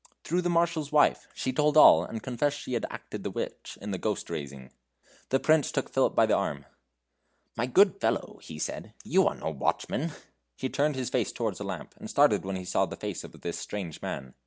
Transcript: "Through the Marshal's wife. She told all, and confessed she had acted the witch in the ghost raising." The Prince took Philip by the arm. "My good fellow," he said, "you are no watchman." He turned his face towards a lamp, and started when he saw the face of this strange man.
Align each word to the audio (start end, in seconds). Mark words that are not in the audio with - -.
"Through 0.23 0.41
the 0.41 0.49
Marshal's 0.49 0.91
wife. 0.91 1.27
She 1.35 1.53
told 1.53 1.77
all, 1.77 2.03
and 2.03 2.23
confessed 2.23 2.59
she 2.59 2.73
had 2.73 2.87
acted 2.89 3.23
the 3.23 3.29
witch 3.29 3.77
in 3.79 3.91
the 3.91 3.99
ghost 3.99 4.31
raising." 4.31 4.71
The 5.29 5.39
Prince 5.39 5.71
took 5.71 5.91
Philip 5.91 6.15
by 6.15 6.25
the 6.25 6.33
arm. 6.35 6.65
"My 7.55 7.67
good 7.67 8.01
fellow," 8.01 8.39
he 8.41 8.57
said, 8.57 8.95
"you 9.03 9.27
are 9.27 9.35
no 9.35 9.51
watchman." 9.51 10.11
He 10.55 10.69
turned 10.69 10.95
his 10.95 11.11
face 11.11 11.31
towards 11.31 11.59
a 11.59 11.63
lamp, 11.63 11.93
and 11.97 12.09
started 12.09 12.43
when 12.43 12.55
he 12.55 12.65
saw 12.65 12.87
the 12.87 12.95
face 12.95 13.23
of 13.23 13.39
this 13.41 13.59
strange 13.59 14.01
man. 14.01 14.33